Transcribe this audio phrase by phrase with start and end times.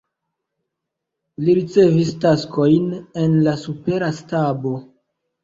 [1.45, 2.89] Li ricevis taskojn
[3.27, 4.75] en la supera stabo.